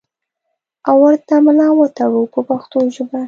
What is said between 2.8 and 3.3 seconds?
ژبه.